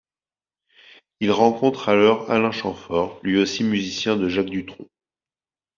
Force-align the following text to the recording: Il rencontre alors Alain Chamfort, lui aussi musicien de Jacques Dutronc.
Il 1.19 1.29
rencontre 1.29 1.87
alors 1.89 2.31
Alain 2.31 2.49
Chamfort, 2.51 3.19
lui 3.21 3.37
aussi 3.37 3.63
musicien 3.63 4.15
de 4.17 4.29
Jacques 4.29 4.49
Dutronc. 4.49 4.87